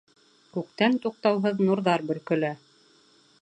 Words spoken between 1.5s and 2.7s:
нурҙар бөркөлә.